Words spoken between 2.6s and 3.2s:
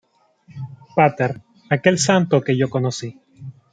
Conocí.